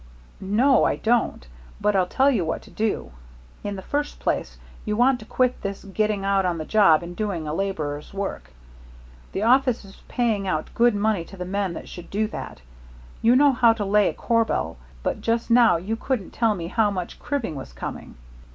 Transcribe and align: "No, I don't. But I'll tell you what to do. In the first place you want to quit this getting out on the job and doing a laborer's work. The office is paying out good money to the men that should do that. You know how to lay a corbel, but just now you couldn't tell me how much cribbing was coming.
"No, 0.39 0.83
I 0.83 0.95
don't. 0.95 1.47
But 1.79 1.95
I'll 1.95 2.07
tell 2.07 2.31
you 2.31 2.43
what 2.43 2.63
to 2.63 2.71
do. 2.71 3.11
In 3.63 3.75
the 3.75 3.83
first 3.83 4.19
place 4.19 4.57
you 4.83 4.97
want 4.97 5.19
to 5.19 5.27
quit 5.27 5.61
this 5.61 5.83
getting 5.83 6.25
out 6.25 6.43
on 6.43 6.57
the 6.57 6.65
job 6.65 7.03
and 7.03 7.15
doing 7.15 7.47
a 7.47 7.53
laborer's 7.53 8.11
work. 8.11 8.49
The 9.31 9.43
office 9.43 9.85
is 9.85 10.01
paying 10.07 10.47
out 10.47 10.73
good 10.73 10.95
money 10.95 11.23
to 11.25 11.37
the 11.37 11.45
men 11.45 11.73
that 11.75 11.87
should 11.87 12.09
do 12.09 12.25
that. 12.29 12.61
You 13.21 13.35
know 13.35 13.51
how 13.51 13.73
to 13.73 13.85
lay 13.85 14.09
a 14.09 14.13
corbel, 14.15 14.77
but 15.03 15.21
just 15.21 15.51
now 15.51 15.77
you 15.77 15.95
couldn't 15.95 16.31
tell 16.31 16.55
me 16.55 16.65
how 16.65 16.89
much 16.89 17.19
cribbing 17.19 17.53
was 17.55 17.71
coming. 17.71 18.15